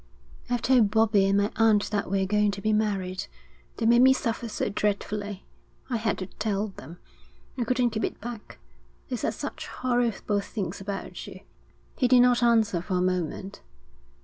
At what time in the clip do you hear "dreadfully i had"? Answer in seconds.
4.67-6.17